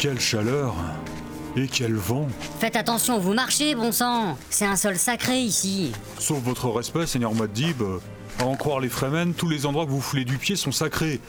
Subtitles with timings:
[0.00, 0.74] Quelle chaleur
[1.58, 2.26] Et quel vent
[2.58, 7.34] Faites attention, vous marchez, bon sang C'est un sol sacré ici Sauf votre respect, Seigneur
[7.34, 7.82] Muad'Dib.
[8.38, 11.20] À en croire les Fremen, tous les endroits que vous foulez du pied sont sacrés.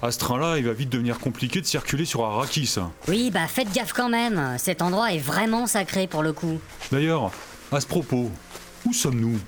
[0.00, 2.76] À ce train-là, il va vite devenir compliqué de circuler sur Arrakis.
[3.08, 6.58] Oui, bah faites gaffe quand même, cet endroit est vraiment sacré pour le coup.
[6.92, 7.30] D'ailleurs,
[7.72, 8.30] à ce propos,
[8.86, 9.38] où sommes-nous?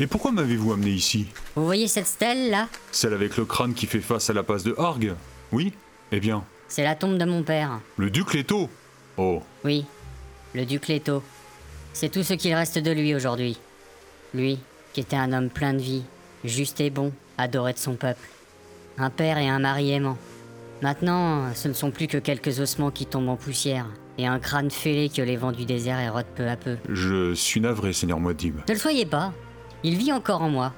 [0.00, 1.28] Et pourquoi m'avez-vous amené ici?
[1.54, 2.66] Vous voyez cette stèle là?
[2.90, 5.14] Celle avec le crâne qui fait face à la passe de Harg?
[5.52, 5.72] Oui?
[6.10, 7.80] Eh bien, C'est la tombe de mon père.
[7.96, 8.68] le duc Leto
[9.16, 9.84] Oh, Oui,
[10.54, 11.22] le duc Leto.
[11.92, 13.58] C'est tout ce qu'il reste de lui aujourd'hui.
[14.34, 14.58] Lui,
[14.92, 16.04] qui était un homme plein de vie,
[16.44, 18.28] juste et bon, adoré de son peuple.
[18.98, 20.18] Un père et un mari aimant.
[20.82, 23.86] Maintenant, ce ne sont plus que quelques ossements qui tombent en poussière,
[24.18, 26.76] et un crâne fêlé que les vents du désert érodent peu à peu.
[26.88, 28.58] je suis navré, Seigneur Muad'Dib.
[28.68, 29.32] Ne le soyez pas,
[29.82, 30.72] il vit encore en moi.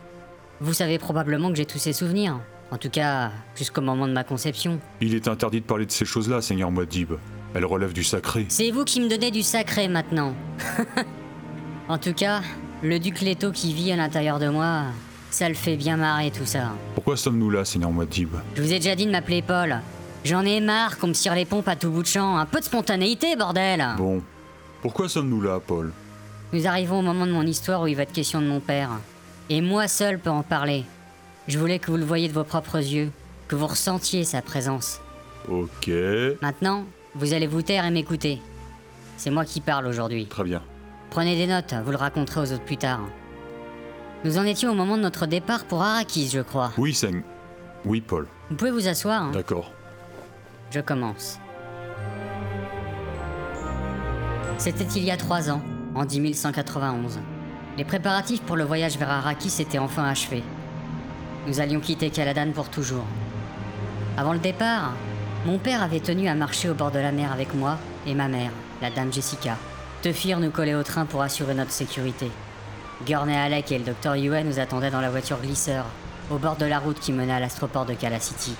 [0.60, 2.38] Vous savez probablement que j'ai tous ses souvenirs,
[2.70, 4.80] en tout cas jusqu'au moment de ma conception.
[5.00, 7.12] Il est interdit de parler de ces choses-là, Seigneur Muad'Dib.
[7.54, 8.46] Elles relèvent du sacré.
[8.48, 10.34] C'est vous qui me donnez du sacré maintenant.
[11.88, 12.42] en tout cas,
[12.82, 14.84] le duc Leto qui vit à l'intérieur de moi,
[15.30, 16.72] ça le fait bien marrer tout ça.
[16.94, 19.80] Pourquoi sommes-nous là, Seigneur Muad'Dib Je vous ai déjà dit de m'appeler Paul.
[20.24, 22.36] J'en ai marre qu'on me tire les pompes à tout bout de champ.
[22.36, 24.22] Un peu de spontanéité, bordel Bon,
[24.82, 25.92] pourquoi sommes-nous là, Paul?
[26.52, 28.90] Nous arrivons au moment de mon histoire où il va être question de mon père.
[29.48, 30.84] Et moi seul peux en parler.
[31.50, 33.10] Je voulais que vous le voyiez de vos propres yeux,
[33.48, 35.00] que vous ressentiez sa présence.
[35.48, 35.90] Ok,
[36.40, 36.84] Maintenant,
[37.16, 38.40] vous allez vous taire et m'écouter.
[39.16, 40.26] C'est moi qui parle aujourd'hui.
[40.26, 40.62] très bien.
[41.10, 43.00] Prenez des notes, vous le raconterez aux autres plus tard.
[44.24, 46.70] Nous en étions au moment de notre départ pour Arrakis, je crois.
[46.78, 47.24] Oui, Seigneur.
[47.84, 48.28] Oui, Paul.
[48.48, 49.72] Vous pouvez vous asseoir, hein D'accord.
[50.70, 51.40] Je commence.
[54.56, 55.62] C'était il y a trois ans,
[55.96, 57.18] en 10191.
[57.76, 60.44] Les préparatifs pour le voyage vers Arrakis étaient enfin achevés.
[61.46, 63.04] Nous allions quitter Caladan pour toujours.
[64.16, 64.92] Avant le départ,
[65.46, 68.28] mon père avait tenu à marcher au bord de la mer avec moi et ma
[68.28, 68.50] mère,
[68.82, 69.56] la dame Jessica.
[70.02, 72.30] Tefir nous collait au train pour assurer notre sécurité.
[73.06, 75.86] Gurney Alec et le docteur Yue nous attendaient dans la voiture glisseur,
[76.30, 78.54] au bord de la route qui menait à l'astroport de Kala City.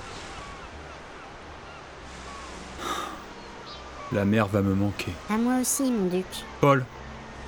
[4.12, 5.12] La mer va me manquer.
[5.28, 6.24] À moi aussi, mon duc.
[6.60, 6.84] Paul,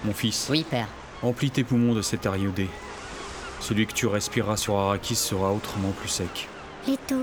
[0.04, 0.86] mon fils, Oui, père.
[1.22, 2.68] remplis tes poumons de cet air iodé.
[3.62, 6.48] Celui que tu respireras sur Arrakis sera autrement plus sec.
[6.88, 7.14] Leto,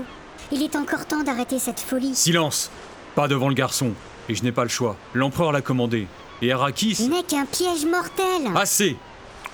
[0.50, 2.14] il est encore temps d'arrêter cette folie.
[2.14, 2.70] Silence
[3.14, 3.92] Pas devant le garçon.
[4.30, 4.96] Et je n'ai pas le choix.
[5.12, 6.06] L'empereur l'a commandé.
[6.40, 8.56] Et Arrakis N'est qu'un piège mortel.
[8.56, 8.96] Assez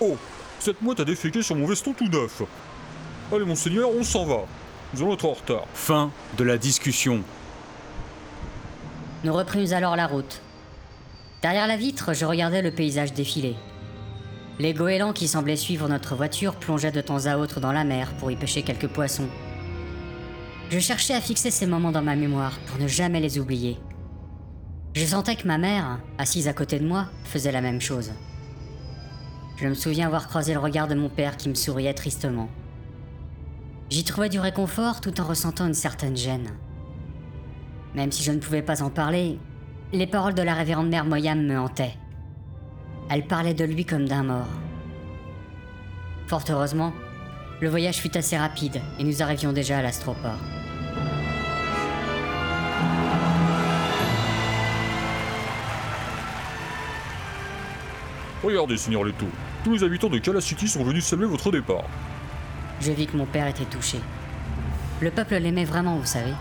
[0.01, 0.17] Oh
[0.61, 2.43] Cette mouette a déféqué sur mon veston tout neuf.
[3.33, 4.45] Allez, monseigneur, on s'en va.
[4.95, 5.65] Nous allons être en retard.
[5.75, 7.25] Fin de la discussion.
[9.25, 10.41] Nous reprîmes alors la route.
[11.43, 13.57] Derrière la vitre, je regardais le paysage défiler.
[14.59, 18.15] Les goélands qui semblaient suivre notre voiture plongeaient de temps à autre dans la mer
[18.15, 19.28] pour y pêcher quelques poissons.
[20.71, 23.77] Je cherchais à fixer ces moments dans ma mémoire pour ne jamais les oublier.
[24.94, 28.12] Je sentais que ma mère, assise à côté de moi, faisait la même chose.
[29.59, 32.49] Je me souviens avoir croisé le regard de mon père qui me souriait tristement.
[33.91, 36.50] J'y trouvais du réconfort tout en ressentant une certaine gêne.
[37.94, 39.38] Même si je ne pouvais pas en parler,
[39.93, 41.94] les paroles de la révérende mère Moyam me hantaient.
[43.09, 44.49] Elle parlait de lui comme d'un mort.
[46.27, 46.93] Fort heureusement,
[47.61, 50.39] le voyage fut assez rapide et nous arrivions déjà à l'astroport.
[58.43, 59.27] Regardez, Seigneur Leto.
[59.65, 61.84] Tous les habitants de Kala City sont venus saluer votre départ.
[62.81, 63.99] Je vis que mon père était touché.
[65.00, 66.34] Le peuple l'aimait vraiment, vous savez.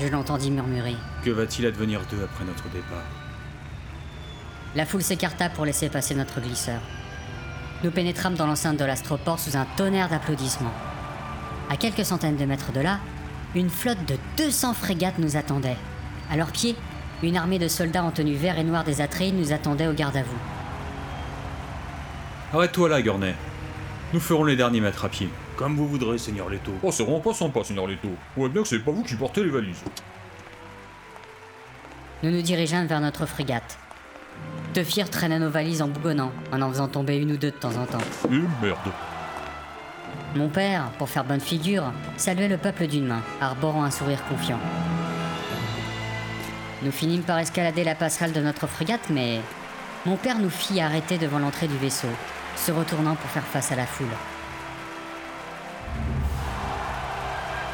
[0.00, 0.96] Je l'entendis murmurer.
[1.24, 3.04] Que va-t-il advenir d'eux après notre départ?
[4.76, 6.80] La foule s'écarta pour laisser passer notre glisseur.
[7.82, 10.74] Nous pénétrâmes dans l'enceinte de l'astroport sous un tonnerre d'applaudissements.
[11.70, 12.98] À quelques centaines de mètres de là,
[13.54, 15.78] une flotte de 200 frégates nous attendait.
[16.30, 16.76] À leurs pieds,
[17.22, 20.18] une armée de soldats en tenue vert et noire des Atreides nous attendait au garde
[20.18, 20.38] à vous.
[22.52, 23.34] Arrête-toi là, Gurney.
[24.12, 25.30] Nous ferons les derniers mètres à pied.
[25.56, 26.72] Comme vous voudrez, Seigneur Leto.
[26.82, 28.08] Oh, c'est vraiment pas sympa, Seigneur Leto.
[28.36, 29.82] On voit bien que c'est pas vous qui portez les valises.
[32.22, 33.78] Nous nous dirigeâmes vers notre frégate.
[34.76, 37.74] Tefir traînait nos valises en bougonnant, en en faisant tomber une ou deux de temps
[37.78, 37.96] en temps.
[38.30, 38.92] Et merde.
[40.34, 41.84] Mon père, pour faire bonne figure,
[42.18, 44.58] saluait le peuple d'une main, arborant un sourire confiant.
[46.82, 49.40] Nous finîmes par escalader la passerelle de notre frégate, mais
[50.04, 52.10] mon père nous fit arrêter devant l'entrée du vaisseau,
[52.56, 54.06] se retournant pour faire face à la foule.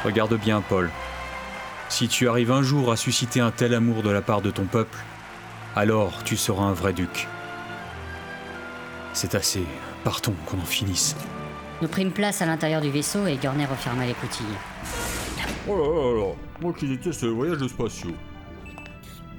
[0.05, 0.89] Regarde bien, Paul.
[1.89, 4.63] Si tu arrives un jour à susciter un tel amour de la part de ton
[4.63, 4.97] peuple,
[5.75, 7.27] alors tu seras un vrai duc.
[9.13, 9.63] C'est assez.
[10.03, 11.15] Partons, qu'on en finisse.
[11.81, 14.45] Nous prîmes place à l'intérieur du vaisseau et Gurney referma les coutilles.
[15.67, 16.35] Oh là là là là.
[16.61, 18.13] Moi qui déteste les voyages spatiaux.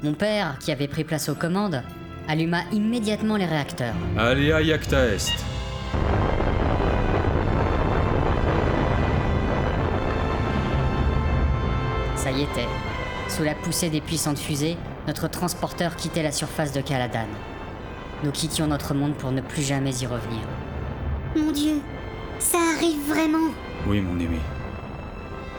[0.02, 1.82] Mon père, qui avait pris place aux commandes,
[2.28, 3.94] alluma immédiatement les réacteurs.
[4.18, 5.32] Allez à Yakta Est.
[12.16, 12.68] Ça y était.
[13.28, 17.26] Sous la poussée des puissantes fusées, notre transporteur quittait la surface de Caladan.
[18.22, 20.40] Nous quittions notre monde pour ne plus jamais y revenir.
[21.36, 21.80] Mon Dieu,
[22.38, 23.52] ça arrive vraiment.
[23.86, 24.38] Oui, mon aimé.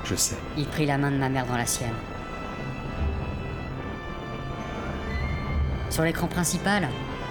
[0.04, 0.38] Je sais.
[0.58, 1.94] Il prit la main de ma mère dans la sienne.
[5.90, 6.88] Sur l'écran principal,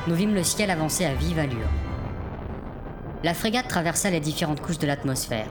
[0.06, 1.68] nous vîmes le ciel avancer à vive allure.
[3.22, 5.48] La frégate traversa les différentes couches de l'atmosphère.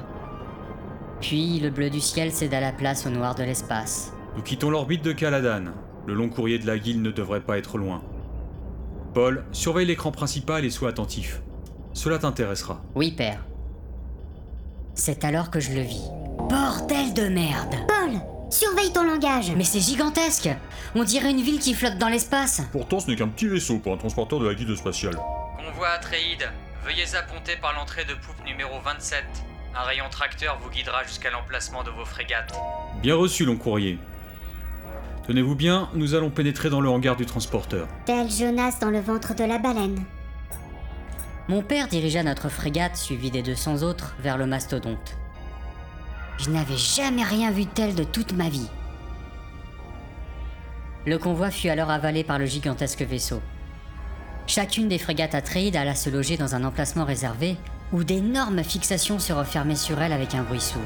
[1.20, 4.14] Puis le bleu du ciel céda la place au noir de l'espace.
[4.36, 5.72] Nous quittons l'orbite de Caladan.
[6.06, 8.02] Le long courrier de la guilde ne devrait pas être loin.
[9.14, 11.42] Paul, surveille l'écran principal et sois attentif.
[11.94, 12.82] Cela t'intéressera.
[12.96, 13.46] Oui, père.
[14.96, 16.10] C'est alors que je le vis.
[16.50, 18.20] Bordel de merde Paul,
[18.50, 19.52] surveille ton langage.
[19.56, 20.50] Mais c'est gigantesque
[20.96, 23.94] On dirait une ville qui flotte dans l'espace Pourtant, ce n'est qu'un petit vaisseau pour
[23.94, 25.16] un transporteur de la guilde spatiale.
[25.58, 26.50] Convoi Atréide,
[26.84, 29.24] veuillez apponter par l'entrée de poupe numéro 27.
[29.76, 32.54] Un rayon tracteur vous guidera jusqu'à l'emplacement de vos frégates.
[33.02, 33.98] Bien reçu, long courrier.
[35.26, 37.88] Tenez-vous bien, nous allons pénétrer dans le hangar du transporteur.
[38.06, 40.04] Tel Jonas dans le ventre de la baleine.
[41.48, 45.18] Mon père dirigea notre frégate, suivie des 200 autres, vers le mastodonte.
[46.40, 48.70] Je n'avais jamais rien vu de tel de toute ma vie.
[51.06, 53.42] Le convoi fut alors avalé par le gigantesque vaisseau.
[54.46, 57.56] Chacune des frégates Atreides alla se loger dans un emplacement réservé
[57.94, 60.82] où d'énormes fixations se refermaient sur elle avec un bruit sourd.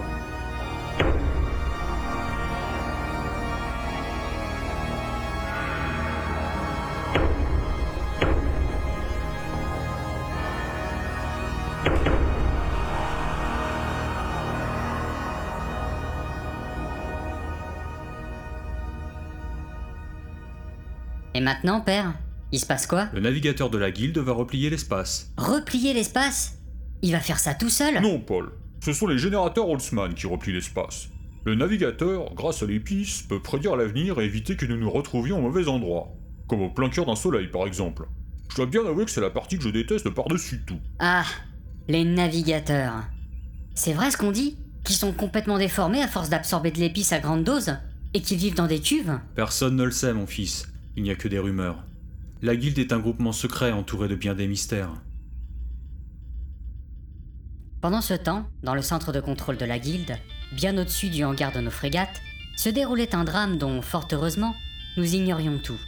[21.38, 22.16] Et maintenant, père
[22.52, 23.10] Il se passe quoi?
[23.14, 25.32] Le navigateur de la guilde va replier l'espace.
[25.38, 26.58] Replier l'espace?
[27.04, 28.02] Il va faire ça tout seul?
[28.02, 28.54] Non, Paul.
[28.84, 31.10] Ce sont les générateurs Holtzmann qui replient l'espace.
[31.46, 35.42] Le navigateur, grâce à l'épice, peut prédire l'avenir et éviter que nous nous retrouvions au
[35.42, 36.08] mauvais endroit.
[36.48, 38.08] Comme au plein cœur d'un soleil, par exemple.
[38.50, 40.80] Je dois bien avouer que c'est la partie que je déteste par-dessus tout.
[40.98, 41.26] Ah,
[41.88, 43.04] les navigateurs.
[43.76, 44.58] C'est vrai ce qu'on dit?
[44.84, 47.76] Qu'ils sont complètement déformés à force d'absorber de l'épice à grande dose
[48.16, 50.66] Et qu'ils vivent dans des cuves Personne ne le sait, mon fils.
[50.98, 51.84] Il n'y a que des rumeurs.
[52.42, 54.90] La guilde est un groupement secret entouré de bien des mystères.
[57.82, 60.18] Pendant ce temps, dans le centre de contrôle de la guilde,
[60.54, 62.20] bien au-dessus du hangar de nos frégates,
[62.56, 64.56] se déroulait un drame dont, fort heureusement,
[64.98, 65.80] nous ignorions tout.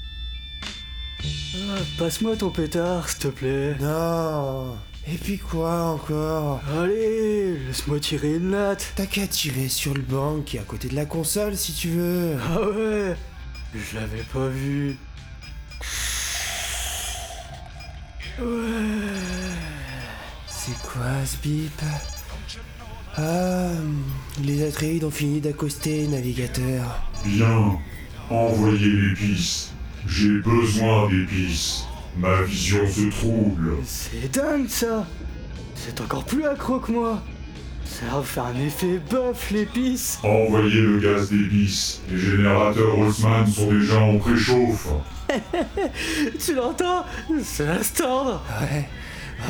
[1.24, 3.76] Ah, Passe-moi ton pétard, s'il te plaît.
[3.82, 4.76] Non
[5.08, 6.62] Et puis quoi encore?
[6.80, 8.94] Allez, laisse-moi tirer une latte.
[8.96, 11.90] T'as qu'à tirer sur le banc qui est à côté de la console si tu
[11.90, 12.38] veux.
[12.40, 13.16] Ah ouais?
[13.74, 14.98] Je l'avais pas vu.
[20.48, 21.82] C'est quoi ce bip?
[23.18, 23.70] Ah,
[24.44, 27.00] les Atreides ont fini d'accoster, navigateur.
[27.26, 27.78] Bien,
[28.30, 29.72] envoyez l'épice.
[30.08, 31.84] J'ai besoin d'épices.
[32.18, 33.74] Ma vision se trouble.
[33.86, 35.06] C'est dingue ça
[35.76, 37.22] C'est encore plus accro que moi
[37.90, 42.02] Ça va faire un effet bœuf l'épice Envoyez le gaz d'épices.
[42.10, 44.88] Les générateurs Holtzmann sont déjà en préchauffe.
[46.46, 47.06] Tu l'entends?
[47.44, 48.88] C'est un stand Ouais,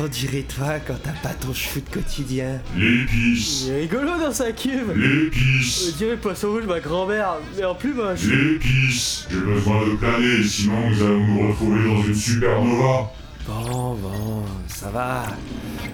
[0.00, 2.60] on dirait toi quand t'as pas ton cheveu de quotidien.
[2.76, 3.64] L'épice.
[3.66, 5.94] Il est rigolo dans sa cuve On L'épice.
[5.98, 9.26] dirait poisson rouge ma grand-mère, mais en plus moche L'épice.
[9.30, 13.12] J'ai besoin de planer, sinon nous allons nous retrouver dans une supernova.
[13.50, 15.24] Bon, bon, ça va.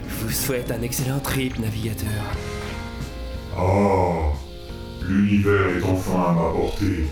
[0.09, 2.11] Je vous souhaite un excellent trip, navigateur.
[3.57, 4.33] Ah,
[5.09, 7.07] l'univers est enfin à ma portée.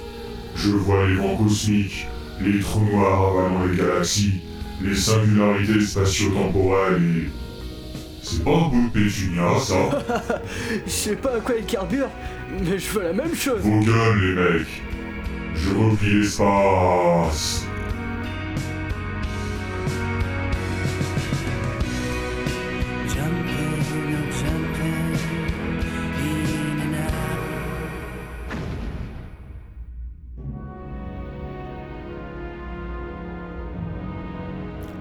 [0.54, 2.06] Je vois les vents cosmiques,
[2.42, 4.42] les trous noirs avalant les galaxies,
[4.82, 7.30] les singularités spatio-temporelles et...
[8.22, 10.02] C'est pas un peu de pétunia, ça
[10.86, 12.08] Je sais pas à quoi il carbure,
[12.50, 14.82] mais je veux la même chose Vos gueules, les mecs
[15.54, 17.66] Je replie l'espace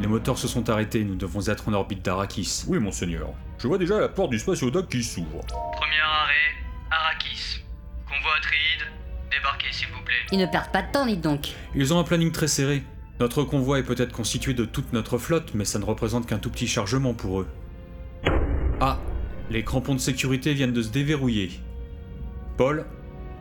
[0.02, 2.66] Les moteurs se sont arrêtés, nous devons être en orbite d'Arakis.
[2.68, 3.30] Oui, monseigneur.
[3.58, 5.40] Je vois déjà la porte du spatiodoc qui s'ouvre.
[5.48, 6.34] Premier arrêt,
[6.92, 7.64] Arrakis.
[8.06, 8.92] Convoi Atreides,
[9.32, 10.16] débarquez s'il vous plaît.
[10.32, 11.50] Ils ne perdent pas de temps, dites donc.
[11.76, 12.84] Ils ont un planning très serré.
[13.20, 16.50] Notre convoi est peut-être constitué de toute notre flotte, mais ça ne représente qu'un tout
[16.50, 17.48] petit chargement pour eux.
[18.82, 19.00] Ah,
[19.50, 21.52] les crampons de sécurité viennent de se déverrouiller.
[22.58, 22.86] Paul,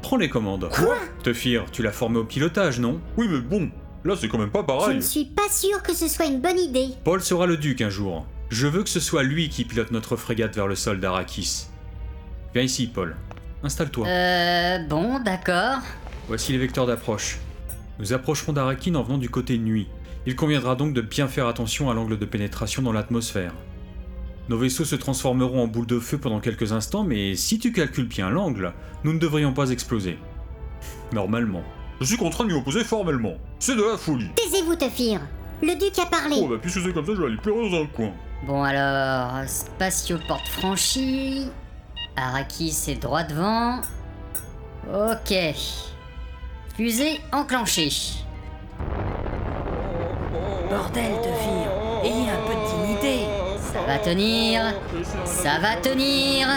[0.03, 0.69] prends les commandes.
[0.71, 0.97] Quoi?
[1.23, 3.01] Teufir, tu l'as formé au pilotage, non?
[3.17, 3.71] Oui, mais bon,
[4.05, 4.97] Là, c'est quand même pas Je pareil.
[4.97, 6.89] ne suis pas sûre que ce soit une bonne idée.
[7.05, 8.27] Paul sera le duc un jour.
[8.51, 11.67] Je veux que ce soit lui qui pilote notre frégate vers le sol d'Arakis.
[12.55, 13.17] Viens ici, Paul.
[13.63, 14.07] Installe-toi.
[14.09, 15.79] Euh, bon, d'accord.
[16.29, 17.39] Voici les vecteurs d'approche.
[17.99, 19.87] Nous approcherons d'Arakin en venant du côté nuit.
[20.27, 23.53] Il conviendra donc de bien faire attention à l'angle de pénétration dans l'atmosphère.
[24.49, 28.09] Nos vaisseaux se transformeront en boules de feu pendant quelques instants, mais si tu calcules
[28.09, 28.73] bien l'angle,
[29.05, 30.19] nous ne devrions pas exploser.
[31.13, 31.63] Normalement.
[32.03, 33.35] Je suis contraint de m'y opposer formellement.
[33.61, 34.29] C'est de la folie.
[34.35, 35.21] Taisez-vous, Tefir.
[35.63, 36.35] Le duc a parlé.
[36.37, 38.11] Oh bah puisque c'est comme ça, je vais aller pleurer dans un coin.
[38.45, 41.47] Bon alors, spatioporte franchie.
[42.17, 43.83] Arrakis est droit devant.
[44.93, 45.33] Ok.
[46.77, 47.93] Fusée enclenchée.
[50.69, 51.69] Bordel de fille,
[52.03, 53.27] ayez un peu de dignité.
[53.73, 54.75] Ça va tenir.
[55.25, 56.49] Ça va tenir.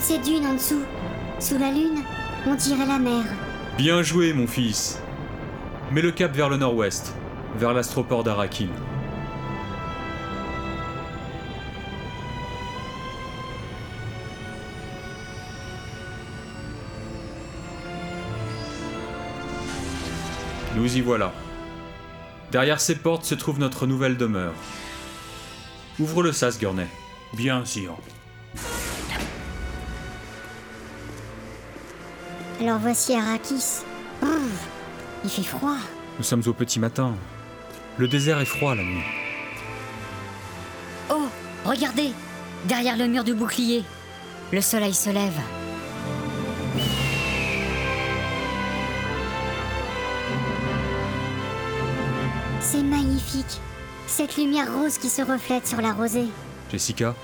[0.00, 0.82] Toutes ces dunes en dessous.
[1.38, 2.02] Sous la lune,
[2.46, 3.24] on dirait la mer.
[3.76, 4.98] Bien joué, mon fils.
[5.90, 7.14] Mets le cap vers le nord-ouest,
[7.56, 8.68] vers l'astroport d'Arakin.
[20.76, 21.32] Nous y voilà.
[22.52, 24.54] Derrière ces portes se trouve notre nouvelle demeure.
[25.98, 26.88] Ouvre le sas, Gurney.
[27.34, 27.98] Bien sûr.
[32.60, 33.84] Alors voici Arrakis.
[35.24, 35.76] Il fait froid.
[36.18, 37.14] Nous sommes au petit matin.
[37.96, 39.02] Le désert est froid la nuit.
[41.10, 41.24] Oh,
[41.64, 42.10] regardez
[42.66, 43.82] Derrière le mur du bouclier.
[44.52, 45.40] Le soleil se lève.
[52.60, 53.60] C'est magnifique.
[54.06, 56.28] Cette lumière rose qui se reflète sur la rosée.
[56.70, 57.14] Jessica,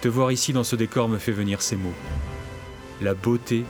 [0.00, 1.94] te voir ici dans ce décor me fait venir ces mots.
[3.00, 3.64] La beauté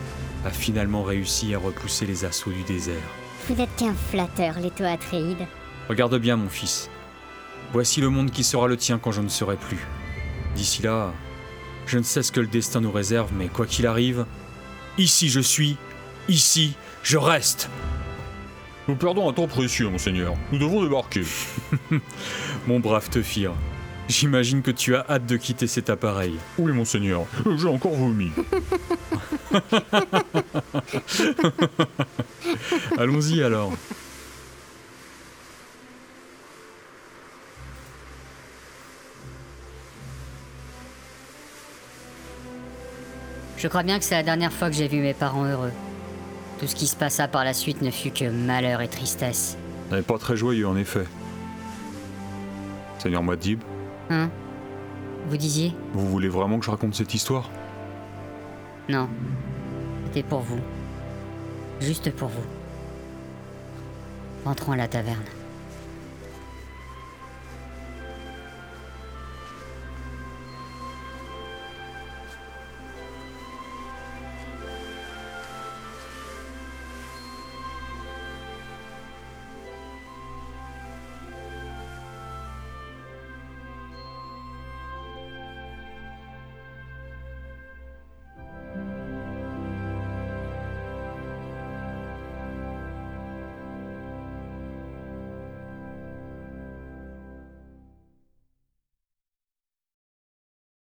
[0.47, 3.03] a finalement réussi à repousser les assauts du désert.
[3.49, 5.47] Vous n'êtes qu'un flatteur, Leto Atreides.
[5.89, 6.89] Regarde bien, mon fils.
[7.73, 9.85] Voici le monde qui sera le tien quand je ne serai plus.
[10.55, 11.13] D'ici là,
[11.87, 14.25] je ne sais ce que le destin nous réserve, mais quoi qu'il arrive,
[14.99, 15.77] ici je suis,
[16.29, 17.69] ici je reste.
[18.87, 20.35] Nous perdons un temps précieux, monseigneur.
[20.53, 21.25] Nous devons débarquer.
[22.69, 23.53] Mon brave Tephir,
[24.09, 26.35] j'imagine que tu as hâte de quitter cet appareil.
[26.59, 27.23] Oui, monseigneur.
[27.47, 28.31] Euh, J'ai encore vomi.
[32.99, 33.73] Allons-y alors.
[43.59, 45.73] Je crois bien que c'est la dernière fois que j'ai vu mes parents heureux.
[46.61, 49.57] Tout ce qui se passa par la suite ne fut que malheur et tristesse.
[49.91, 51.05] n'est pas très joyeux, en effet.
[52.99, 53.61] Seigneur Muad'Dib,
[54.11, 54.31] Hein
[55.29, 57.51] Vous disiez vous voulez vraiment que je raconte cette histoire?
[58.89, 59.09] Non.
[60.07, 60.61] C'était pour vous.
[61.81, 62.45] Juste pour vous.
[64.45, 65.25] Rentrons à la taverne.